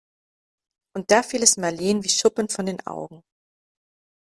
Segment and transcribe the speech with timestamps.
[0.95, 3.23] Und da fiel es Marleen wie Schuppen von den Augen.